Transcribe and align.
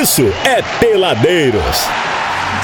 isso 0.00 0.30
é 0.44 0.60
Peladeiros. 0.78 2.15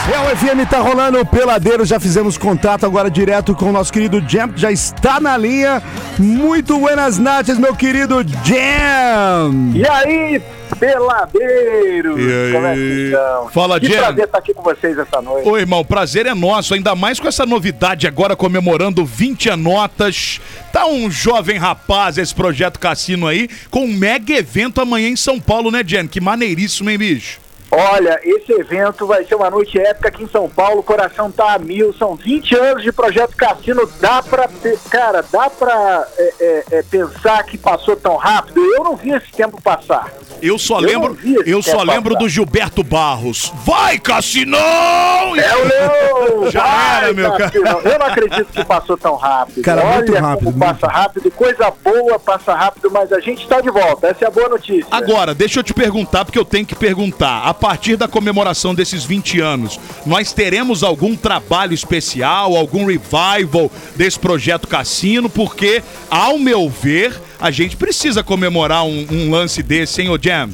Real 0.06 0.36
FM 0.36 0.68
tá 0.68 0.80
rolando 0.80 1.24
peladeiro, 1.24 1.84
já 1.84 2.00
fizemos 2.00 2.36
contato 2.36 2.84
agora 2.84 3.08
direto 3.08 3.54
com 3.54 3.66
o 3.66 3.72
nosso 3.72 3.92
querido 3.92 4.20
Jam, 4.26 4.50
já 4.56 4.72
está 4.72 5.20
na 5.20 5.36
linha. 5.36 5.80
Muito 6.18 6.76
buenas 6.76 7.18
noches, 7.18 7.56
meu 7.56 7.74
querido 7.76 8.24
Jam! 8.44 9.72
E 9.72 9.86
aí, 9.86 10.42
peladeiros? 10.78 12.18
E 12.18 12.32
aí? 12.32 12.52
Como 12.52 12.66
é 12.66 12.74
que 12.74 13.04
estão? 13.04 13.48
Fala, 13.50 13.78
que 13.78 13.86
Jam. 13.86 13.98
prazer 13.98 14.24
estar 14.24 14.38
aqui 14.38 14.52
com 14.52 14.62
vocês 14.62 14.98
essa 14.98 15.22
noite. 15.22 15.48
Ô, 15.48 15.56
irmão, 15.56 15.84
prazer 15.84 16.26
é 16.26 16.34
nosso, 16.34 16.74
ainda 16.74 16.96
mais 16.96 17.20
com 17.20 17.28
essa 17.28 17.46
novidade 17.46 18.08
agora 18.08 18.34
comemorando 18.34 19.04
20 19.04 19.50
anotas. 19.50 20.40
Tá 20.72 20.84
um 20.84 21.08
jovem 21.10 21.58
rapaz 21.58 22.18
esse 22.18 22.34
projeto 22.34 22.80
Cassino 22.80 23.28
aí, 23.28 23.48
com 23.70 23.84
um 23.84 23.92
mega 23.96 24.34
evento 24.34 24.80
amanhã 24.80 25.08
em 25.08 25.16
São 25.16 25.38
Paulo, 25.38 25.70
né, 25.70 25.84
Jen? 25.86 26.08
Que 26.08 26.20
maneiríssimo, 26.20 26.90
hein, 26.90 26.98
bicho? 26.98 27.40
Olha, 27.74 28.20
esse 28.22 28.52
evento 28.52 29.06
vai 29.06 29.24
ser 29.24 29.34
uma 29.34 29.48
noite 29.48 29.78
épica 29.78 30.08
aqui 30.08 30.24
em 30.24 30.28
São 30.28 30.46
Paulo, 30.46 30.80
o 30.80 30.82
coração 30.82 31.30
tá 31.32 31.54
a 31.54 31.58
mil, 31.58 31.90
são 31.94 32.14
20 32.14 32.54
anos 32.54 32.82
de 32.82 32.92
Projeto 32.92 33.34
Cassino, 33.34 33.88
dá 33.98 34.22
pra, 34.22 34.46
cara, 34.90 35.24
dá 35.32 35.48
pra 35.48 36.06
é, 36.18 36.34
é, 36.38 36.64
é, 36.70 36.82
pensar 36.82 37.42
que 37.44 37.56
passou 37.56 37.96
tão 37.96 38.16
rápido? 38.16 38.60
Eu 38.60 38.84
não 38.84 38.94
vi 38.94 39.12
esse 39.12 39.32
tempo 39.32 39.58
passar. 39.62 40.12
Eu 40.42 40.58
só 40.58 40.80
Eu 40.80 40.86
lembro, 40.86 41.18
eu 41.46 41.62
só 41.62 41.82
lembro 41.82 42.12
passar. 42.12 42.24
do 42.24 42.28
Gilberto 42.28 42.82
Barros. 42.84 43.50
Vai, 43.64 43.98
Cassinão! 43.98 44.60
É 44.60 45.56
o 45.56 45.64
Leão! 45.64 46.50
Já 46.52 46.62
Vai, 46.62 47.04
era, 47.04 47.12
meu 47.14 47.32
cara. 47.32 47.52
Eu 47.84 47.98
não 47.98 48.06
acredito 48.06 48.52
que 48.52 48.64
passou 48.64 48.98
tão 48.98 49.16
rápido. 49.16 49.62
Cara, 49.62 49.82
Olha 49.82 49.96
muito 49.96 50.12
rápido, 50.12 50.44
como 50.44 50.58
muito. 50.58 50.78
passa 50.80 50.92
rápido, 50.92 51.30
coisa 51.30 51.72
boa 51.82 52.18
passa 52.18 52.54
rápido, 52.54 52.90
mas 52.90 53.10
a 53.12 53.20
gente 53.20 53.42
está 53.42 53.62
de 53.62 53.70
volta, 53.70 54.08
essa 54.08 54.26
é 54.26 54.28
a 54.28 54.30
boa 54.30 54.50
notícia. 54.50 54.86
Agora, 54.90 55.34
deixa 55.34 55.60
eu 55.60 55.64
te 55.64 55.72
perguntar, 55.72 56.26
porque 56.26 56.38
eu 56.38 56.44
tenho 56.44 56.66
que 56.66 56.74
perguntar. 56.74 57.42
A 57.44 57.61
partir 57.62 57.94
da 57.94 58.08
comemoração 58.08 58.74
desses 58.74 59.04
20 59.04 59.40
anos, 59.40 59.78
nós 60.04 60.32
teremos 60.32 60.82
algum 60.82 61.14
trabalho 61.14 61.72
especial, 61.72 62.56
algum 62.56 62.86
revival 62.86 63.70
desse 63.94 64.18
projeto 64.18 64.66
Cassino? 64.66 65.30
Porque, 65.30 65.80
ao 66.10 66.40
meu 66.40 66.68
ver, 66.68 67.14
a 67.40 67.52
gente 67.52 67.76
precisa 67.76 68.20
comemorar 68.24 68.84
um, 68.84 69.06
um 69.08 69.30
lance 69.30 69.62
desse, 69.62 70.02
hein, 70.02 70.10
ô 70.10 70.18
Jam? 70.20 70.50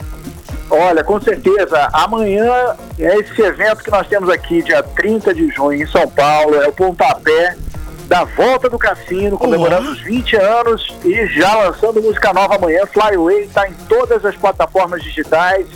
Olha, 0.69 1.03
com 1.03 1.19
certeza, 1.19 1.89
amanhã 1.95 2.77
é 2.99 3.17
esse 3.17 3.41
evento 3.41 3.83
que 3.83 3.91
nós 3.91 4.07
temos 4.07 4.29
aqui, 4.29 4.63
dia 4.63 4.83
30 4.83 5.33
de 5.33 5.49
junho, 5.49 5.83
em 5.83 5.87
São 5.87 6.07
Paulo, 6.07 6.57
é 6.57 6.69
o 6.69 6.73
pontapé 6.75 7.57
da 8.07 8.25
volta 8.25 8.69
do 8.69 8.79
cassino, 8.79 9.39
comemorando 9.39 9.93
os 9.93 10.01
20 10.03 10.37
anos 10.37 10.95
e 11.03 11.27
já 11.29 11.55
lançando 11.57 12.03
música 12.03 12.35
nova 12.35 12.57
amanhã. 12.57 12.85
Fly 12.85 13.15
Away 13.15 13.45
está 13.45 13.67
em 13.67 13.73
todas 13.89 14.27
as 14.27 14.37
plataformas 14.37 15.03
digitais. 15.03 15.67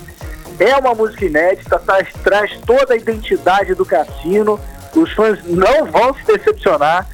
É 0.58 0.77
uma 0.77 0.95
música 0.95 1.25
inédita, 1.25 1.78
traz, 1.78 2.08
traz 2.22 2.58
toda 2.67 2.95
a 2.95 2.97
identidade 2.97 3.75
do 3.75 3.84
cassino. 3.84 4.59
Os 4.94 5.12
fãs 5.12 5.39
não 5.44 5.86
vão 5.86 6.14
se 6.14 6.25
decepcionar. 6.25 7.06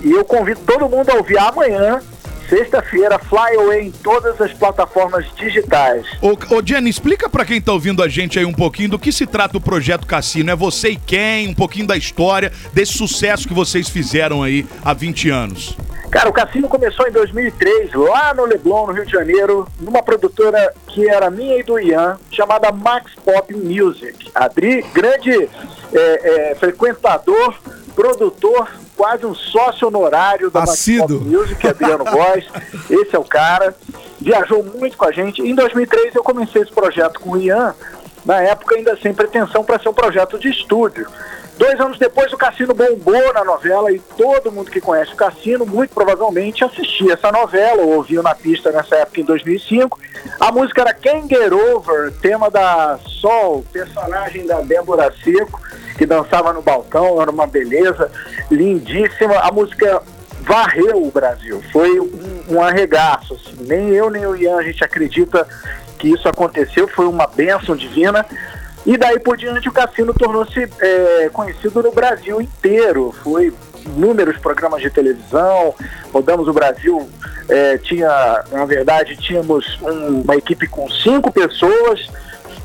E 0.00 0.12
eu 0.12 0.24
convido 0.24 0.60
todo 0.60 0.88
mundo 0.88 1.10
a 1.10 1.14
ouvir 1.14 1.38
amanhã, 1.38 2.00
sexta-feira, 2.48 3.18
Fly 3.18 3.56
Away 3.56 3.86
em 3.88 3.90
todas 3.90 4.40
as 4.40 4.52
plataformas 4.52 5.26
digitais. 5.36 6.06
Ô, 6.22 6.36
ô 6.54 6.62
Jenny, 6.64 6.88
explica 6.88 7.28
pra 7.28 7.44
quem 7.44 7.60
tá 7.60 7.72
ouvindo 7.72 8.02
a 8.02 8.08
gente 8.08 8.38
aí 8.38 8.44
um 8.44 8.52
pouquinho 8.52 8.90
do 8.90 8.98
que 8.98 9.12
se 9.12 9.26
trata 9.26 9.58
o 9.58 9.60
projeto 9.60 10.06
Cassino. 10.06 10.50
É 10.50 10.56
você 10.56 10.90
e 10.90 10.96
quem? 10.96 11.48
Um 11.48 11.54
pouquinho 11.54 11.86
da 11.86 11.96
história, 11.96 12.52
desse 12.72 12.92
sucesso 12.94 13.46
que 13.46 13.54
vocês 13.54 13.88
fizeram 13.88 14.42
aí 14.42 14.66
há 14.84 14.94
20 14.94 15.30
anos. 15.30 15.76
Cara, 16.10 16.30
o 16.30 16.32
Cassino 16.32 16.68
começou 16.68 17.06
em 17.06 17.12
2003, 17.12 17.92
lá 17.92 18.32
no 18.32 18.46
Leblon, 18.46 18.86
no 18.86 18.92
Rio 18.94 19.04
de 19.04 19.12
Janeiro, 19.12 19.68
numa 19.78 20.02
produtora 20.02 20.72
que 20.86 21.06
era 21.06 21.30
minha 21.30 21.58
e 21.58 21.62
do 21.62 21.78
Ian, 21.78 22.18
chamada 22.30 22.72
Max 22.72 23.12
Pop 23.22 23.54
Music. 23.54 24.30
Adri, 24.34 24.82
grande 24.94 25.50
é, 25.92 26.50
é, 26.50 26.54
frequentador, 26.54 27.54
produtor, 27.94 28.70
quase 28.96 29.26
um 29.26 29.34
sócio 29.34 29.86
honorário 29.88 30.50
da 30.50 30.60
Max 30.60 30.72
Assíduo. 30.72 31.18
Pop 31.18 31.30
Music, 31.30 31.66
Adriano 31.66 32.04
Góes. 32.10 32.46
Esse 32.88 33.14
é 33.14 33.18
o 33.18 33.24
cara. 33.24 33.74
Viajou 34.18 34.64
muito 34.64 34.96
com 34.96 35.04
a 35.04 35.12
gente. 35.12 35.42
Em 35.42 35.54
2003 35.54 36.14
eu 36.14 36.22
comecei 36.22 36.62
esse 36.62 36.72
projeto 36.72 37.20
com 37.20 37.32
o 37.32 37.36
Ian, 37.36 37.74
na 38.28 38.42
época 38.42 38.76
ainda 38.76 38.94
sem 38.98 39.14
pretensão 39.14 39.64
para 39.64 39.78
ser 39.78 39.88
um 39.88 39.94
projeto 39.94 40.38
de 40.38 40.50
estúdio. 40.50 41.08
Dois 41.56 41.80
anos 41.80 41.98
depois, 41.98 42.30
o 42.30 42.36
Cassino 42.36 42.74
bombou 42.74 43.32
na 43.32 43.42
novela 43.42 43.90
e 43.90 43.98
todo 43.98 44.52
mundo 44.52 44.70
que 44.70 44.82
conhece 44.82 45.14
o 45.14 45.16
Cassino, 45.16 45.64
muito 45.64 45.94
provavelmente, 45.94 46.62
assistia 46.62 47.14
essa 47.14 47.32
novela 47.32 47.82
ou 47.82 47.96
ouviu 47.96 48.22
na 48.22 48.34
pista 48.34 48.70
nessa 48.70 48.96
época, 48.96 49.22
em 49.22 49.24
2005. 49.24 49.98
A 50.38 50.52
música 50.52 50.82
era 50.82 50.92
Can't 50.92 51.26
Get 51.26 51.50
Over, 51.50 52.12
tema 52.20 52.50
da 52.50 52.98
Sol, 53.20 53.64
personagem 53.72 54.46
da 54.46 54.60
Débora 54.60 55.10
Seco, 55.24 55.58
que 55.96 56.04
dançava 56.04 56.52
no 56.52 56.60
balcão, 56.60 57.20
era 57.20 57.30
uma 57.30 57.46
beleza 57.46 58.12
lindíssima. 58.50 59.38
A 59.38 59.50
música 59.50 60.02
varreu 60.48 61.04
o 61.06 61.10
Brasil, 61.10 61.62
foi 61.70 62.00
um, 62.00 62.44
um 62.48 62.62
arregaço. 62.62 63.34
assim. 63.34 63.54
Nem 63.60 63.90
eu 63.90 64.08
nem 64.10 64.24
o 64.26 64.34
Ian 64.34 64.56
a 64.56 64.62
gente 64.62 64.82
acredita 64.82 65.46
que 65.98 66.08
isso 66.08 66.26
aconteceu, 66.28 66.88
foi 66.88 67.06
uma 67.06 67.26
bênção 67.26 67.76
divina. 67.76 68.24
E 68.86 68.96
daí 68.96 69.18
por 69.20 69.36
diante 69.36 69.68
o 69.68 69.72
cassino 69.72 70.14
tornou-se 70.14 70.66
é, 70.80 71.28
conhecido 71.32 71.82
no 71.82 71.92
Brasil 71.92 72.40
inteiro. 72.40 73.14
Foi 73.22 73.52
inúmeros 73.84 74.38
programas 74.38 74.80
de 74.80 74.88
televisão, 74.90 75.74
rodamos 76.12 76.48
o 76.48 76.52
Brasil, 76.52 77.08
é, 77.48 77.76
tinha, 77.78 78.44
na 78.50 78.64
verdade, 78.64 79.16
tínhamos 79.16 79.78
um- 79.82 80.22
uma 80.22 80.36
equipe 80.36 80.66
com 80.66 80.88
cinco 80.90 81.30
pessoas, 81.32 82.08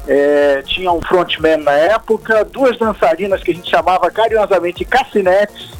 é, 0.07 0.61
tinha 0.65 0.91
um 0.91 1.01
frontman 1.01 1.57
na 1.57 1.71
época, 1.71 2.43
duas 2.45 2.77
dançarinas 2.77 3.41
que 3.43 3.51
a 3.51 3.53
gente 3.55 3.69
chamava 3.69 4.09
carinhosamente 4.11 4.83
cassinetes. 4.85 5.71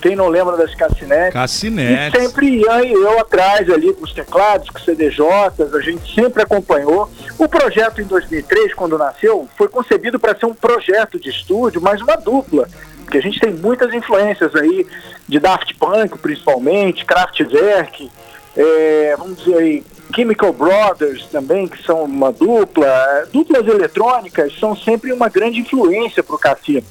Quem 0.00 0.16
não 0.16 0.28
lembra 0.28 0.56
das 0.56 0.74
cassinetes? 0.74 1.34
Cassinete. 1.34 2.16
E 2.16 2.20
sempre 2.20 2.60
Ian 2.60 2.82
e 2.82 2.92
eu 2.92 3.18
atrás 3.20 3.68
ali 3.70 3.92
com 3.92 4.04
os 4.04 4.12
teclados, 4.12 4.70
com 4.70 4.78
os 4.78 4.84
CDJs, 4.84 5.74
a 5.74 5.80
gente 5.80 6.14
sempre 6.14 6.42
acompanhou. 6.42 7.10
O 7.38 7.48
projeto 7.48 8.00
em 8.00 8.04
2003, 8.04 8.74
quando 8.74 8.96
nasceu, 8.96 9.48
foi 9.56 9.68
concebido 9.68 10.18
para 10.18 10.36
ser 10.36 10.46
um 10.46 10.54
projeto 10.54 11.18
de 11.18 11.28
estúdio, 11.28 11.80
mas 11.80 12.00
uma 12.00 12.16
dupla. 12.16 12.66
Porque 13.02 13.18
a 13.18 13.22
gente 13.22 13.40
tem 13.40 13.52
muitas 13.52 13.92
influências 13.92 14.54
aí, 14.54 14.86
de 15.28 15.38
Daft 15.38 15.74
Punk 15.74 16.18
principalmente, 16.18 17.04
Kraftwerk, 17.04 18.10
é, 18.56 19.14
vamos 19.16 19.38
dizer 19.38 19.56
aí, 19.56 19.84
Chemical 20.14 20.52
Brothers 20.52 21.26
também, 21.26 21.68
que 21.68 21.82
são 21.84 22.04
uma 22.04 22.32
dupla. 22.32 23.26
Duplas 23.32 23.66
eletrônicas 23.66 24.58
são 24.58 24.74
sempre 24.74 25.12
uma 25.12 25.28
grande 25.28 25.60
influência 25.60 26.22
para 26.22 26.34
o 26.34 26.38
cassino. 26.38 26.84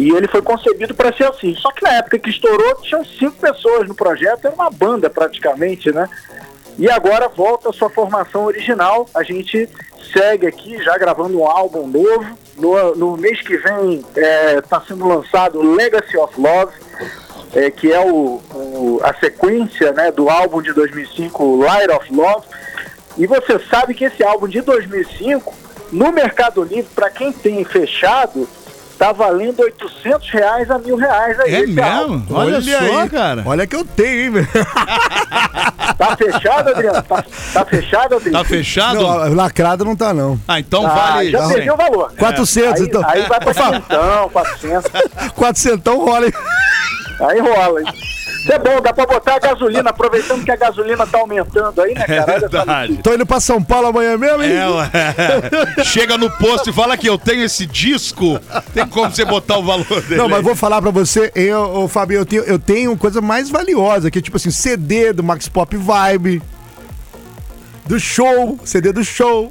E 0.00 0.10
ele 0.16 0.28
foi 0.28 0.40
concebido 0.42 0.94
para 0.94 1.12
ser 1.14 1.24
assim. 1.24 1.54
Só 1.56 1.70
que 1.72 1.82
na 1.82 1.94
época 1.94 2.18
que 2.18 2.30
estourou, 2.30 2.76
tinham 2.76 3.04
cinco 3.04 3.36
pessoas 3.36 3.86
no 3.86 3.94
projeto, 3.94 4.46
era 4.46 4.54
uma 4.54 4.70
banda 4.70 5.10
praticamente, 5.10 5.92
né? 5.92 6.08
E 6.78 6.88
agora 6.90 7.28
volta 7.28 7.68
a 7.68 7.72
sua 7.72 7.90
formação 7.90 8.44
original. 8.44 9.06
A 9.14 9.22
gente 9.22 9.68
segue 10.12 10.46
aqui 10.46 10.82
já 10.82 10.96
gravando 10.96 11.38
um 11.38 11.46
álbum 11.46 11.86
novo. 11.86 12.38
No, 12.56 12.94
no 12.94 13.16
mês 13.16 13.40
que 13.42 13.56
vem 13.58 14.02
está 14.58 14.80
sendo 14.86 15.06
lançado 15.06 15.60
Legacy 15.60 16.16
of 16.16 16.40
Love, 16.40 16.72
é, 17.54 17.70
que 17.70 17.92
é 17.92 18.00
o, 18.00 18.40
o- 18.54 19.00
a 19.02 19.12
sequência 19.14 19.92
né, 19.92 20.10
do 20.12 20.28
álbum 20.30 20.60
de 20.62 20.72
2005, 20.72 21.56
Light 21.62 21.90
of 21.90 22.14
Love. 22.14 22.46
E 23.18 23.26
você 23.26 23.58
sabe 23.70 23.92
que 23.94 24.04
esse 24.04 24.22
álbum 24.22 24.46
de 24.48 24.60
2005, 24.62 25.52
no 25.92 26.12
Mercado 26.12 26.62
Livre, 26.62 26.88
para 26.94 27.10
quem 27.10 27.32
tem 27.32 27.64
fechado, 27.64 28.48
tá 29.00 29.12
valendo 29.12 29.60
800 29.60 30.30
reais 30.30 30.70
a 30.70 30.78
mil 30.78 30.94
reais 30.94 31.40
aí. 31.40 31.54
É 31.54 31.82
álbum. 31.82 32.18
mesmo? 32.18 32.26
Olha, 32.36 32.60
só, 32.60 33.08
cara. 33.08 33.42
Olha 33.46 33.66
que 33.66 33.74
eu 33.74 33.84
tenho, 33.84 34.20
hein, 34.24 34.30
velho. 34.30 34.48
Tá 36.00 36.16
fechado, 36.16 36.70
Adriano? 36.70 37.02
Tá, 37.02 37.24
tá 37.52 37.64
fechado, 37.66 38.14
Adriano? 38.14 38.38
Tá 38.38 38.44
fechado? 38.44 39.02
Não, 39.02 39.34
lacrado 39.34 39.84
não 39.84 39.94
tá, 39.94 40.14
não. 40.14 40.40
Ah, 40.48 40.58
então 40.58 40.86
Ah, 40.86 40.94
vale. 40.94 41.30
já 41.30 41.46
perdeu 41.48 41.74
o 41.74 41.76
valor. 41.76 42.12
400, 42.18 42.80
aí, 42.80 42.86
então. 42.86 43.02
Aí 43.06 43.22
vai 43.26 43.38
pra 43.40 43.52
quinhentão, 43.52 44.28
400. 44.30 44.90
400 45.34 45.92
rola, 45.94 46.24
hein? 46.26 46.32
Aí 47.20 47.40
rola. 47.40 47.80
hein? 47.80 47.86
Isso 48.40 48.52
é 48.52 48.58
bom, 48.58 48.80
dá 48.80 48.92
pra 48.92 49.06
botar 49.06 49.34
a 49.34 49.38
gasolina, 49.38 49.90
aproveitando 49.90 50.44
que 50.44 50.50
a 50.50 50.56
gasolina 50.56 51.06
tá 51.06 51.18
aumentando 51.18 51.80
aí, 51.82 51.94
né, 51.94 52.04
É 52.08 52.16
cara? 52.16 52.24
Olha 52.24 52.32
essa 52.36 52.48
verdade. 52.48 53.00
Tô 53.02 53.14
indo 53.14 53.26
pra 53.26 53.38
São 53.40 53.62
Paulo 53.62 53.88
amanhã 53.88 54.16
mesmo, 54.16 54.42
hein? 54.42 54.52
É, 54.52 54.68
ué. 54.68 54.90
Chega 55.84 56.16
no 56.16 56.30
posto 56.30 56.70
e 56.70 56.72
fala 56.72 56.96
que 56.96 57.08
eu 57.08 57.18
tenho 57.18 57.44
esse 57.44 57.66
disco. 57.66 58.40
Tem 58.72 58.86
como 58.86 59.10
você 59.10 59.24
botar 59.24 59.58
o 59.58 59.62
valor 59.62 60.00
dele. 60.02 60.16
Não, 60.16 60.28
mas 60.28 60.42
vou 60.42 60.56
falar 60.56 60.80
pra 60.80 60.90
você, 60.90 61.30
eu, 61.34 61.60
ô, 61.60 61.88
Fabio, 61.88 62.18
eu 62.18 62.26
tenho, 62.26 62.42
eu 62.44 62.58
tenho 62.58 62.96
coisa 62.96 63.20
mais 63.20 63.50
valiosa, 63.50 64.10
que 64.10 64.18
é 64.18 64.22
tipo 64.22 64.36
assim, 64.36 64.50
CD 64.50 65.12
do 65.12 65.22
Max 65.22 65.48
Pop 65.48 65.76
Vibe, 65.76 66.42
do 67.90 67.98
show, 67.98 68.56
CD 68.64 68.92
do 68.92 69.02
show. 69.02 69.50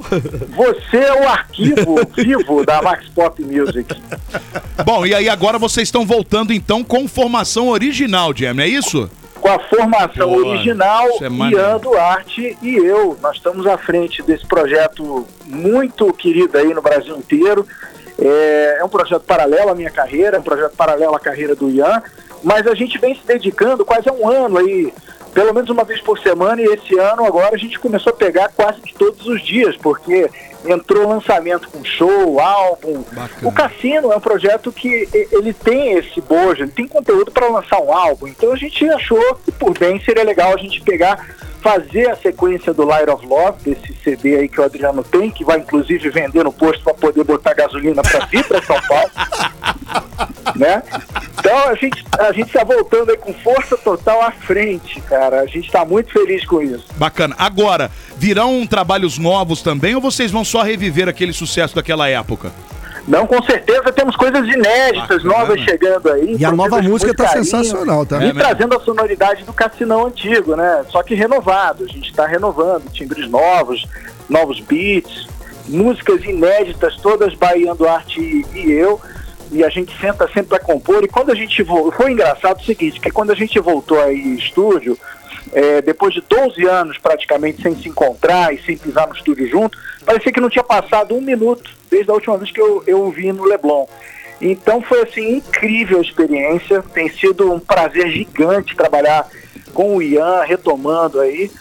Você 0.55 0.95
é 0.95 1.13
o 1.21 1.27
arquivo 1.27 1.97
vivo 2.15 2.65
da 2.65 2.81
Max 2.81 3.09
Pop 3.09 3.43
Music. 3.43 3.93
Bom, 4.85 5.05
e 5.05 5.13
aí 5.13 5.27
agora 5.27 5.59
vocês 5.59 5.89
estão 5.89 6.05
voltando 6.05 6.53
então 6.53 6.81
com 6.81 7.05
formação 7.05 7.67
original, 7.67 8.33
Jam, 8.33 8.57
é 8.61 8.67
isso? 8.67 9.11
com 9.41 9.49
a 9.49 9.59
formação 9.59 10.29
Boa. 10.29 10.47
original, 10.47 11.07
Isso 11.09 11.23
é. 11.23 11.29
Ian 11.51 11.77
Duarte 11.77 12.57
e 12.61 12.75
eu. 12.75 13.17
Nós 13.21 13.37
estamos 13.37 13.67
à 13.67 13.77
frente 13.77 14.21
desse 14.21 14.45
projeto 14.45 15.25
muito 15.45 16.11
querido 16.13 16.57
aí 16.57 16.73
no 16.73 16.81
Brasil 16.81 17.17
inteiro. 17.17 17.65
É, 18.17 18.77
é 18.79 18.83
um 18.83 18.89
projeto 18.89 19.23
paralelo 19.23 19.69
à 19.69 19.75
minha 19.75 19.89
carreira, 19.89 20.37
é 20.37 20.39
um 20.39 20.43
projeto 20.43 20.75
paralelo 20.75 21.15
à 21.15 21.19
carreira 21.19 21.55
do 21.55 21.69
Ian, 21.69 22.01
mas 22.43 22.67
a 22.67 22.75
gente 22.75 22.97
vem 22.97 23.15
se 23.15 23.25
dedicando 23.25 23.85
quase 23.85 24.09
há 24.09 24.13
um 24.13 24.27
ano 24.29 24.57
aí, 24.57 24.93
pelo 25.33 25.53
menos 25.53 25.69
uma 25.69 25.83
vez 25.83 26.01
por 26.01 26.19
semana, 26.19 26.61
e 26.61 26.65
esse 26.65 26.97
ano 26.97 27.25
agora 27.25 27.55
a 27.55 27.57
gente 27.57 27.79
começou 27.79 28.11
a 28.11 28.15
pegar 28.15 28.49
quase 28.49 28.81
que 28.81 28.93
todos 28.93 29.25
os 29.27 29.41
dias, 29.41 29.75
porque 29.77 30.29
entrou 30.65 31.07
lançamento 31.07 31.69
com 31.69 31.83
show, 31.83 32.39
álbum. 32.39 33.03
Bacana. 33.11 33.47
O 33.47 33.51
Cassino 33.51 34.11
é 34.11 34.15
um 34.15 34.19
projeto 34.19 34.71
que 34.71 35.07
ele 35.31 35.53
tem 35.53 35.93
esse 35.93 36.19
bojo, 36.21 36.63
ele 36.63 36.71
tem 36.71 36.87
conteúdo 36.87 37.31
para 37.31 37.47
lançar 37.47 37.79
um 37.79 37.93
álbum, 37.93 38.27
então 38.27 38.51
a 38.51 38.57
gente 38.57 38.87
achou 38.89 39.35
que 39.35 39.51
por 39.51 39.77
bem 39.77 39.99
seria 40.01 40.23
legal 40.23 40.53
a 40.53 40.57
gente 40.57 40.81
pegar, 40.81 41.25
fazer 41.61 42.09
a 42.09 42.15
sequência 42.15 42.73
do 42.73 42.83
Light 42.85 43.09
of 43.09 43.25
Love, 43.25 43.63
desse 43.63 43.93
CD 44.03 44.37
aí 44.37 44.49
que 44.49 44.59
o 44.59 44.63
Adriano 44.63 45.03
tem, 45.03 45.31
que 45.31 45.43
vai 45.43 45.59
inclusive 45.59 46.09
vender 46.09 46.43
no 46.43 46.51
posto 46.51 46.83
para 46.83 46.93
poder 46.93 47.23
botar 47.23 47.53
gasolina 47.53 48.01
para 48.01 48.25
vir 48.25 48.43
para 48.45 48.61
São 48.61 48.81
Paulo. 48.81 49.11
né? 50.55 50.83
Então 51.39 51.57
a 51.69 51.75
gente 51.75 52.03
a 52.17 52.31
gente 52.31 52.47
está 52.47 52.63
voltando 52.63 53.11
aí 53.11 53.17
com 53.17 53.33
força 53.33 53.77
total 53.77 54.21
à 54.21 54.31
frente, 54.31 54.99
cara. 55.01 55.41
A 55.41 55.45
gente 55.45 55.65
está 55.67 55.85
muito 55.85 56.11
feliz 56.11 56.45
com 56.45 56.61
isso. 56.61 56.85
Bacana. 56.95 57.35
Agora, 57.37 57.89
virão 58.17 58.65
trabalhos 58.67 59.17
novos 59.17 59.61
também 59.61 59.95
ou 59.95 60.01
vocês 60.01 60.31
vão 60.31 60.43
só 60.43 60.61
reviver 60.61 61.07
aquele 61.07 61.33
sucesso 61.33 61.75
daquela 61.75 62.07
época? 62.09 62.51
Não, 63.07 63.25
com 63.25 63.41
certeza 63.41 63.91
temos 63.91 64.15
coisas 64.15 64.47
inéditas, 64.47 65.23
Bacana. 65.23 65.39
novas 65.39 65.61
chegando 65.61 66.11
aí. 66.11 66.35
E 66.37 66.45
a 66.45 66.51
nova 66.51 66.79
música 66.81 67.11
tá 67.13 67.23
carinho, 67.25 67.43
sensacional, 67.45 68.05
tá? 68.05 68.17
E 68.17 68.23
É 68.23 68.25
mesmo? 68.27 68.39
trazendo 68.39 68.75
a 68.77 68.79
sonoridade 68.81 69.43
do 69.45 69.53
Cassinão 69.53 70.05
antigo, 70.07 70.55
né? 70.55 70.83
Só 70.89 71.01
que 71.01 71.15
renovado. 71.15 71.85
A 71.85 71.87
gente 71.87 72.09
está 72.09 72.27
renovando, 72.27 72.83
timbres 72.91 73.27
novos, 73.27 73.87
novos 74.29 74.59
beats, 74.59 75.27
músicas 75.67 76.23
inéditas, 76.23 76.97
todas 76.97 77.33
Bahia 77.33 77.73
Duarte 77.73 78.19
e, 78.21 78.45
e 78.53 78.71
eu. 78.73 79.01
E 79.51 79.63
a 79.63 79.69
gente 79.69 79.97
senta 79.99 80.27
sempre 80.27 80.49
para 80.49 80.59
compor. 80.59 81.03
E 81.03 81.07
quando 81.07 81.31
a 81.31 81.35
gente 81.35 81.61
voltou. 81.63 81.91
Foi 81.91 82.11
engraçado 82.11 82.59
o 82.59 82.63
seguinte: 82.63 82.99
que 82.99 83.11
quando 83.11 83.31
a 83.31 83.35
gente 83.35 83.59
voltou 83.59 83.99
aí 84.01 84.19
em 84.19 84.35
estúdio, 84.35 84.97
é, 85.51 85.81
depois 85.81 86.13
de 86.13 86.21
12 86.21 86.65
anos 86.65 86.97
praticamente 86.97 87.61
sem 87.61 87.75
se 87.75 87.89
encontrar 87.89 88.53
e 88.53 88.61
sem 88.61 88.77
pisar 88.77 89.07
no 89.07 89.15
estúdio 89.15 89.47
junto, 89.47 89.77
parecia 90.05 90.31
que 90.31 90.41
não 90.41 90.49
tinha 90.49 90.63
passado 90.63 91.15
um 91.15 91.21
minuto 91.21 91.69
desde 91.89 92.11
a 92.11 92.13
última 92.13 92.37
vez 92.37 92.51
que 92.51 92.61
eu, 92.61 92.83
eu 92.85 93.09
vi 93.09 93.31
no 93.31 93.45
Leblon. 93.45 93.87
Então 94.41 94.81
foi 94.81 95.01
assim 95.01 95.37
incrível 95.37 95.99
a 95.99 96.01
experiência, 96.01 96.81
tem 96.93 97.09
sido 97.09 97.51
um 97.51 97.59
prazer 97.59 98.09
gigante 98.09 98.75
trabalhar 98.75 99.27
com 99.73 99.97
o 99.97 100.01
Ian, 100.01 100.43
retomando 100.43 101.19
aí. 101.19 101.51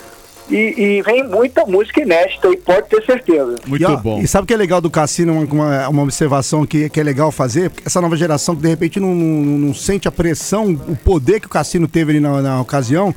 E, 0.51 0.99
e 0.99 1.03
vem 1.03 1.23
muita 1.25 1.67
música 1.67 2.01
inédita 2.01 2.49
aí, 2.49 2.57
pode 2.57 2.89
ter 2.89 3.05
certeza. 3.05 3.57
Muito 3.67 3.83
e, 3.83 3.85
ó, 3.85 3.97
bom. 3.97 4.21
E 4.21 4.27
sabe 4.27 4.45
o 4.45 4.47
que 4.47 4.55
é 4.55 4.57
legal 4.57 4.81
do 4.81 4.91
cassino? 4.91 5.33
Uma, 5.35 5.45
uma, 5.45 5.89
uma 5.89 6.03
observação 6.03 6.65
que, 6.65 6.89
que 6.89 6.99
é 6.99 7.03
legal 7.03 7.31
fazer? 7.31 7.71
Porque 7.71 7.87
essa 7.87 8.01
nova 8.01 8.17
geração 8.17 8.57
que 8.57 8.63
de 8.63 8.69
repente 8.69 8.99
não, 8.99 9.15
não, 9.15 9.59
não 9.59 9.75
sente 9.75 10.09
a 10.09 10.11
pressão, 10.13 10.71
o 10.89 10.97
poder 10.97 11.41
que 11.41 11.47
o 11.47 11.51
cassino 11.51 11.87
teve 11.87 12.13
ali 12.13 12.21
na, 12.21 12.41
na 12.41 12.61
ocasião. 12.61 13.15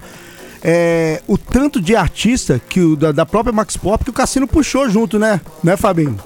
É, 0.63 1.21
o 1.27 1.37
tanto 1.37 1.81
de 1.81 1.95
artista 1.95 2.61
que 2.69 2.81
o, 2.81 2.95
da, 2.95 3.11
da 3.11 3.25
própria 3.25 3.53
Max 3.53 3.77
Pop 3.77 4.03
que 4.03 4.09
o 4.09 4.13
cassino 4.13 4.45
puxou 4.45 4.89
junto, 4.89 5.17
né? 5.17 5.41
Né, 5.63 5.77
Fabinho? 5.77 6.17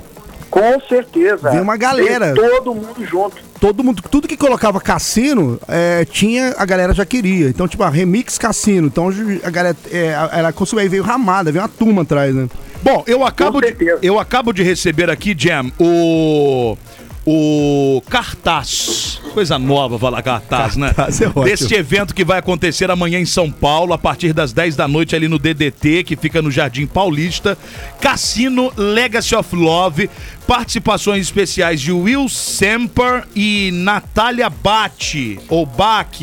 Com 0.49 0.79
certeza. 0.87 1.51
Vem 1.51 1.61
uma 1.61 1.77
galera. 1.77 2.33
Vem 2.33 2.49
todo 2.49 2.73
mundo 2.73 3.05
junto. 3.05 3.37
Todo 3.65 3.83
mundo, 3.83 4.03
tudo 4.11 4.27
que 4.27 4.37
colocava 4.37 4.79
cassino, 4.79 5.59
é, 5.67 6.05
tinha, 6.05 6.53
a 6.55 6.63
galera 6.67 6.93
já 6.93 7.03
queria. 7.03 7.49
Então, 7.49 7.67
tipo, 7.67 7.81
a 7.81 7.89
remix 7.89 8.37
cassino. 8.37 8.85
Então, 8.85 9.09
a 9.43 9.49
galera, 9.49 9.75
é, 9.91 10.13
ela 10.33 10.53
consumia, 10.53 10.83
aí 10.83 10.87
veio 10.87 11.01
ramada, 11.01 11.51
veio 11.51 11.63
uma 11.63 11.67
turma 11.67 12.03
atrás, 12.03 12.35
né? 12.35 12.47
Bom, 12.83 13.03
eu 13.07 13.25
acabo, 13.25 13.59
de, 13.59 13.75
eu 14.03 14.19
acabo 14.19 14.53
de 14.53 14.61
receber 14.61 15.09
aqui, 15.09 15.35
Jam, 15.35 15.71
o. 15.79 16.77
O 17.25 18.03
cartaz. 18.07 19.19
Coisa 19.33 19.57
nova 19.57 19.97
falar 19.97 20.21
cartaz, 20.21 20.77
né? 20.77 20.93
Cartaz 20.93 21.19
é 21.21 21.27
ótimo. 21.27 21.43
Deste 21.43 21.73
evento 21.73 22.13
que 22.13 22.23
vai 22.23 22.37
acontecer 22.37 22.91
amanhã 22.91 23.19
em 23.19 23.25
São 23.25 23.51
Paulo, 23.51 23.93
a 23.93 23.97
partir 23.97 24.31
das 24.31 24.53
10 24.53 24.75
da 24.75 24.87
noite, 24.87 25.15
ali 25.15 25.27
no 25.27 25.39
DDT, 25.39 26.03
que 26.03 26.15
fica 26.15 26.39
no 26.39 26.51
Jardim 26.51 26.85
Paulista. 26.85 27.57
Cassino 27.99 28.71
Legacy 28.77 29.35
of 29.35 29.55
Love. 29.55 30.09
Participações 30.45 31.25
especiais 31.25 31.81
de 31.81 31.91
Will 31.91 32.29
Semper 32.29 33.23
e 33.35 33.71
Natália 33.73 34.47
Bate, 34.47 35.39
ou 35.49 35.65
Bach. 35.65 36.19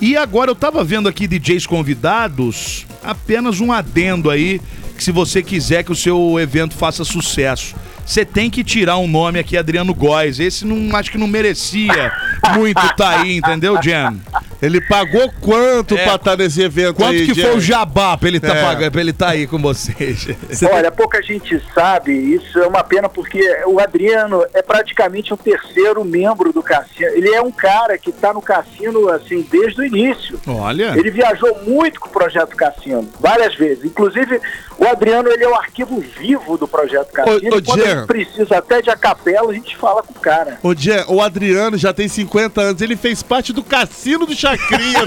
E 0.00 0.16
agora 0.16 0.50
eu 0.50 0.54
tava 0.54 0.84
vendo 0.84 1.08
aqui 1.08 1.26
DJs 1.26 1.66
convidados, 1.66 2.86
apenas 3.02 3.60
um 3.60 3.72
adendo 3.72 4.30
aí, 4.30 4.60
que 4.96 5.02
se 5.02 5.10
você 5.10 5.42
quiser 5.42 5.82
que 5.82 5.90
o 5.90 5.96
seu 5.96 6.38
evento 6.38 6.74
faça 6.74 7.02
sucesso, 7.02 7.74
você 8.06 8.24
tem 8.24 8.48
que 8.48 8.62
tirar 8.62 8.98
um 8.98 9.08
nome 9.08 9.38
aqui, 9.38 9.56
Adriano 9.56 9.92
Góes. 9.92 10.38
Esse 10.38 10.64
não 10.64 10.96
acho 10.96 11.10
que 11.10 11.18
não 11.18 11.26
merecia 11.26 12.12
muito 12.54 12.80
tá 12.96 13.20
aí, 13.20 13.36
entendeu, 13.36 13.82
Jam? 13.82 14.16
Ele 14.60 14.80
pagou 14.80 15.30
quanto 15.40 15.96
É, 15.96 16.04
pra 16.04 16.14
estar 16.16 16.36
nesse 16.36 16.62
evento 16.62 16.94
Quanto 16.96 17.10
aí, 17.12 17.26
que 17.26 17.40
foi 17.40 17.56
o 17.56 17.60
jabá 17.60 18.16
pra 18.16 18.28
ele 18.28 18.40
tá 18.40 18.54
É. 18.54 18.62
pagando, 18.62 18.92
pra 18.92 19.00
ele 19.00 19.12
tá 19.12 19.28
aí 19.30 19.46
com 19.46 19.58
vocês? 19.58 20.26
Olha, 20.72 20.90
pouca 20.90 21.22
gente 21.22 21.60
sabe, 21.74 22.12
isso 22.12 22.58
é 22.58 22.66
uma 22.66 22.82
pena 22.84 23.08
porque 23.08 23.40
o 23.66 23.78
Adriano 23.80 24.44
é 24.54 24.62
praticamente 24.62 25.32
o 25.32 25.36
terceiro 25.36 26.04
membro 26.04 26.52
do 26.52 26.62
cassino. 26.62 27.10
Ele 27.10 27.28
é 27.34 27.42
um 27.42 27.50
cara 27.52 27.98
que 27.98 28.10
está 28.10 28.32
no 28.32 28.40
cassino 28.42 29.08
assim 29.10 29.46
desde 29.50 29.80
o 29.80 29.84
início. 29.84 30.40
Olha. 30.46 30.94
Ele 30.96 31.10
viajou 31.10 31.58
muito 31.64 32.00
com 32.00 32.08
o 32.08 32.12
projeto 32.12 32.56
Cassino, 32.56 33.08
várias 33.20 33.54
vezes. 33.54 33.84
Inclusive, 33.84 34.40
o 34.78 34.86
Adriano 34.86 35.28
ele 35.30 35.44
é 35.44 35.48
o 35.48 35.54
arquivo 35.54 36.02
vivo 36.18 36.56
do 36.56 36.66
projeto 36.66 37.12
Cassino. 37.12 37.52
Ô, 37.52 37.56
ô, 37.56 37.58
e 37.58 37.62
quando 37.62 37.82
a 37.82 37.84
Jean. 37.86 37.96
gente 37.98 38.06
precisa 38.06 38.58
até 38.58 38.80
de 38.82 38.90
acapela, 38.90 39.50
a 39.50 39.54
gente 39.54 39.76
fala 39.76 40.02
com 40.02 40.12
o 40.12 40.20
cara. 40.20 40.58
Ô, 40.62 40.74
Jean, 40.74 41.04
o 41.08 41.20
Adriano 41.20 41.76
já 41.76 41.92
tem 41.92 42.08
50 42.08 42.60
anos, 42.60 42.80
ele 42.82 42.96
fez 42.96 43.22
parte 43.22 43.52
do 43.52 43.62
cassino 43.62 44.26
do 44.26 44.34
Chacrinha. 44.46 45.00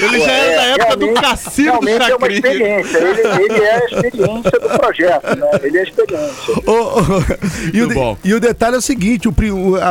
ele 0.00 0.20
já 0.20 0.32
é 0.32 0.56
da 0.56 0.62
época 0.62 0.96
do 0.96 1.12
cassino 1.14 1.78
do 1.80 1.86
realmente 1.86 2.10
é 2.10 2.16
uma 2.16 2.30
Chacrinha. 2.30 2.80
experiência. 2.80 2.98
Ele, 2.98 3.44
ele 3.54 3.64
é 3.64 3.74
a 3.74 3.84
experiência 3.84 4.50
do 4.60 4.78
projeto, 4.78 5.36
né? 5.38 5.46
Ele 5.62 5.78
é 5.78 5.80
a 5.80 5.84
experiência. 5.84 6.54
E, 7.72 7.82
o 7.82 7.86
de- 7.88 8.16
e 8.24 8.34
o 8.34 8.40
detalhe 8.40 8.74
é 8.76 8.78
o 8.78 8.82
seguinte: 8.82 9.28
o, 9.28 9.34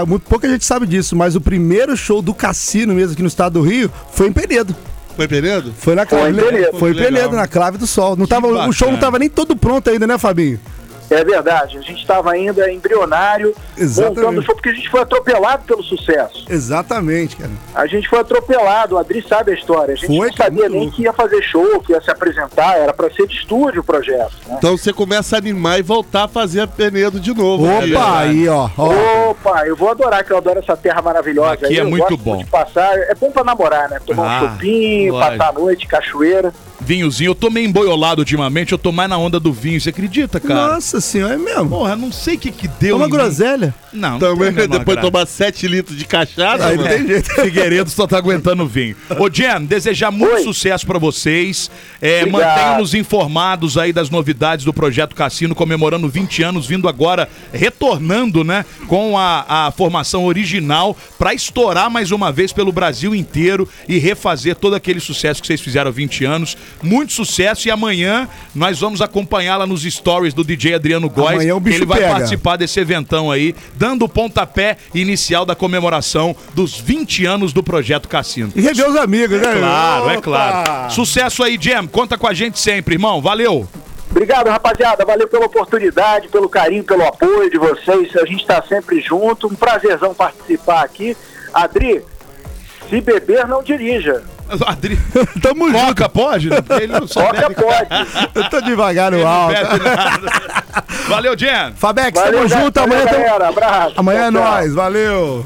muito 0.07 0.23
pouca 0.27 0.47
gente 0.49 0.65
sabe 0.65 0.85
disso, 0.85 1.15
mas 1.15 1.35
o 1.35 1.41
primeiro 1.41 1.95
show 1.95 2.21
do 2.21 2.33
cassino 2.33 2.93
mesmo 2.93 3.13
aqui 3.13 3.21
no 3.21 3.27
estado 3.27 3.53
do 3.53 3.61
Rio 3.61 3.91
foi 4.11 4.27
em 4.27 4.33
Penedo. 4.33 4.75
Foi 5.15 5.27
Penedo? 5.27 5.73
Foi 5.77 5.93
na 5.93 6.05
Foi 6.05 6.17
em 6.29 6.33
clave. 6.33 6.41
Penedo. 6.51 6.77
Foi 6.79 6.91
em 6.91 6.93
Legal. 6.93 7.11
Penedo, 7.11 7.35
na 7.35 7.47
clave 7.47 7.77
do 7.77 7.85
sol. 7.85 8.15
Não 8.15 8.25
tava, 8.25 8.47
o 8.47 8.71
show 8.71 8.87
não 8.87 8.95
bacana. 8.95 8.97
tava 8.99 9.19
nem 9.19 9.29
todo 9.29 9.55
pronto 9.55 9.89
ainda, 9.89 10.07
né, 10.07 10.17
Fabinho? 10.17 10.59
É 11.11 11.23
verdade, 11.25 11.77
a 11.77 11.81
gente 11.81 11.99
estava 12.01 12.31
ainda 12.31 12.71
embrionário, 12.71 13.53
Exatamente. 13.77 14.17
montando 14.21 14.39
o 14.39 14.43
show, 14.43 14.55
porque 14.55 14.69
a 14.69 14.73
gente 14.73 14.89
foi 14.89 15.01
atropelado 15.01 15.63
pelo 15.65 15.83
sucesso. 15.83 16.45
Exatamente, 16.49 17.35
cara. 17.35 17.51
A 17.75 17.85
gente 17.85 18.07
foi 18.07 18.19
atropelado, 18.19 18.95
o 18.95 18.97
Adri 18.97 19.21
sabe 19.27 19.51
a 19.51 19.53
história. 19.55 19.93
A 19.93 19.97
gente 19.97 20.17
Foi, 20.17 20.27
não 20.29 20.33
sabia 20.35 20.69
nem 20.69 20.81
louco. 20.83 20.95
que 20.95 21.03
ia 21.03 21.13
fazer 21.13 21.41
show, 21.43 21.81
que 21.81 21.91
ia 21.91 22.01
se 22.01 22.09
apresentar, 22.09 22.77
era 22.77 22.93
para 22.93 23.11
ser 23.11 23.27
de 23.27 23.35
estúdio 23.35 23.81
o 23.81 23.83
projeto. 23.83 24.31
Né? 24.47 24.55
Então 24.57 24.77
você 24.77 24.93
começa 24.93 25.35
a 25.35 25.39
animar 25.39 25.79
e 25.79 25.81
voltar 25.81 26.23
a 26.23 26.27
fazer 26.27 26.61
a 26.61 26.67
Penedo 26.67 27.19
de 27.19 27.33
novo. 27.33 27.65
né? 27.67 27.79
Opa, 27.93 28.19
aí, 28.19 28.47
ó. 28.47 28.69
ó. 28.77 29.29
Opa, 29.31 29.65
eu 29.67 29.75
vou 29.75 29.89
adorar, 29.91 30.23
que 30.23 30.31
eu 30.31 30.37
adoro 30.37 30.59
essa 30.59 30.77
terra 30.77 31.01
maravilhosa. 31.01 31.53
Aqui 31.53 31.65
aí, 31.65 31.77
é 31.77 31.81
eu 31.81 31.89
muito 31.89 32.01
gosto 32.09 32.17
bom. 32.23 32.37
De 32.37 32.45
passar, 32.45 32.97
é 32.97 33.13
bom 33.15 33.29
pra 33.31 33.43
namorar, 33.43 33.89
né? 33.89 33.99
Tomar 34.05 34.23
Ah, 34.41 34.43
um 34.45 34.49
chopinho, 34.51 35.19
passar 35.19 35.49
a 35.49 35.51
noite, 35.51 35.87
cachoeira. 35.87 36.53
Vinhozinho, 36.85 37.29
eu 37.29 37.35
tô 37.35 37.49
meio 37.49 37.67
emboiolado 37.67 38.21
ultimamente, 38.21 38.71
eu 38.71 38.77
tô 38.77 38.91
mais 38.91 39.09
na 39.09 39.17
onda 39.17 39.39
do 39.39 39.53
vinho, 39.53 39.79
você 39.79 39.89
acredita, 39.89 40.39
cara? 40.39 40.73
Nossa 40.73 40.99
senhora, 40.99 41.35
é 41.35 41.37
mesmo. 41.37 41.69
Porra, 41.69 41.95
não 41.95 42.11
sei 42.11 42.35
o 42.35 42.39
que 42.39 42.51
que 42.51 42.67
deu 42.67 42.97
mim. 42.99 43.07
groselha. 43.09 43.73
Não, 43.93 44.11
não 44.11 44.19
Também, 44.19 44.51
menor 44.51 44.67
depois 44.79 44.95
graça. 44.95 45.11
tomar 45.11 45.25
7 45.27 45.67
litros 45.67 45.97
de 45.97 46.05
cachaça, 46.05 46.65
Aí 46.65 46.77
mano. 46.77 46.89
não 46.89 46.97
tem 46.97 47.07
jeito. 47.07 47.29
Figueiredo 47.41 47.89
só 47.89 48.07
tá 48.07 48.17
aguentando 48.17 48.65
vinho. 48.67 48.95
Ô, 49.19 49.29
Jen, 49.29 49.63
desejar 49.65 50.11
muito 50.11 50.35
Oi. 50.35 50.43
sucesso 50.43 50.85
pra 50.87 50.97
vocês. 50.97 51.69
É. 52.01 52.25
Mantenham-nos 52.25 52.93
informados 52.93 53.77
aí 53.77 53.93
das 53.93 54.09
novidades 54.09 54.65
do 54.65 54.73
Projeto 54.73 55.15
Cassino, 55.15 55.53
comemorando 55.53 56.07
20 56.09 56.41
anos, 56.43 56.65
vindo 56.65 56.87
agora, 56.87 57.29
retornando, 57.53 58.43
né, 58.43 58.65
com 58.87 59.17
a, 59.17 59.67
a 59.67 59.71
formação 59.71 60.25
original 60.25 60.95
pra 61.19 61.33
estourar 61.33 61.89
mais 61.89 62.11
uma 62.11 62.31
vez 62.31 62.51
pelo 62.51 62.71
Brasil 62.71 63.13
inteiro 63.13 63.67
e 63.87 63.97
refazer 63.97 64.55
todo 64.55 64.73
aquele 64.75 64.99
sucesso 64.99 65.41
que 65.41 65.47
vocês 65.47 65.61
fizeram 65.61 65.89
há 65.89 65.91
20 65.91 66.25
anos. 66.25 66.57
Muito 66.81 67.13
sucesso 67.13 67.67
e 67.67 67.71
amanhã 67.71 68.27
nós 68.53 68.79
vamos 68.79 69.01
acompanhá-la 69.01 69.65
nos 69.67 69.83
stories 69.83 70.33
do 70.33 70.43
DJ 70.43 70.75
Adriano 70.75 71.09
Góes. 71.09 71.33
Amanhã 71.35 71.55
o 71.55 71.59
bicho 71.59 71.79
ele 71.79 71.85
vai 71.85 71.99
pega. 71.99 72.11
participar 72.13 72.57
desse 72.57 72.79
eventão 72.79 73.31
aí, 73.31 73.55
dando 73.75 74.05
o 74.05 74.09
pontapé 74.09 74.77
inicial 74.93 75.45
da 75.45 75.55
comemoração 75.55 76.35
dos 76.53 76.79
20 76.79 77.25
anos 77.25 77.53
do 77.53 77.61
Projeto 77.63 78.07
Cassino. 78.07 78.51
E 78.55 78.61
rever 78.61 78.89
os 78.89 78.95
amigos, 78.95 79.39
né? 79.39 79.55
Claro, 79.57 80.09
é 80.09 80.13
Opa! 80.13 80.21
claro. 80.21 80.91
Sucesso 80.93 81.43
aí, 81.43 81.57
Jam. 81.59 81.87
Conta 81.87 82.17
com 82.17 82.27
a 82.27 82.33
gente 82.33 82.59
sempre, 82.59 82.95
irmão. 82.95 83.21
Valeu. 83.21 83.67
Obrigado, 84.09 84.49
rapaziada. 84.49 85.05
Valeu 85.05 85.27
pela 85.27 85.45
oportunidade, 85.45 86.27
pelo 86.27 86.49
carinho, 86.49 86.83
pelo 86.83 87.05
apoio 87.05 87.49
de 87.49 87.57
vocês. 87.57 88.13
A 88.17 88.25
gente 88.25 88.41
está 88.41 88.61
sempre 88.63 88.99
junto. 88.99 89.47
Um 89.47 89.55
prazerzão 89.55 90.13
participar 90.13 90.83
aqui. 90.83 91.15
Adri, 91.53 92.01
se 92.89 92.99
beber, 92.99 93.47
não 93.47 93.63
dirija. 93.63 94.21
Adri... 94.67 94.99
Tamo 95.41 95.67
junto. 95.71 95.85
Coca 95.87 96.09
pode? 96.09 96.49
né? 96.49 96.61
Porque 96.61 96.83
Ele 96.83 96.93
não 96.93 97.07
só 97.07 97.23
Coca 97.27 97.49
bebe, 97.49 97.55
pode. 97.55 97.87
Eu 98.35 98.49
tô 98.49 98.61
devagar 98.61 99.11
no 99.11 99.25
alto. 99.25 99.55
Valeu, 101.07 101.37
Jen. 101.37 101.73
Fabex, 101.75 102.13
Valeu, 102.19 102.33
tamo 102.33 102.47
já- 102.47 102.59
junto. 102.61 102.79
valeu, 102.79 102.93
Amanhã, 102.95 103.11
tamo... 103.11 103.23
galera. 103.25 103.49
Abraço. 103.49 103.93
amanhã 103.97 104.25
é 104.25 104.31
nóis. 104.31 104.73
Valeu. 104.73 105.45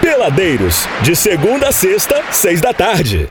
Peladeiros, 0.00 0.86
de 1.02 1.16
segunda 1.16 1.68
a 1.68 1.72
sexta, 1.72 2.22
seis 2.30 2.60
da 2.60 2.74
tarde. 2.74 3.30